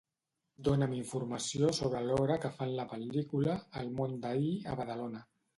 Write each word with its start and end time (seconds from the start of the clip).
Dona'm 0.67 0.95
informació 0.99 1.69
sobre 1.81 2.01
l'hora 2.07 2.39
que 2.47 2.53
fan 2.57 2.73
la 2.81 2.87
pel·lícula 2.95 3.59
"El 3.83 3.95
món 4.01 4.17
d'ahir" 4.25 4.53
a 4.73 4.79
Badalona. 4.81 5.27